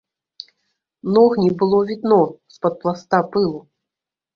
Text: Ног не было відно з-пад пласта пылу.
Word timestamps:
Ног 1.19 1.37
не 1.43 1.53
было 1.61 1.85
відно 1.93 2.19
з-пад 2.57 2.73
пласта 2.85 3.25
пылу. 3.33 3.67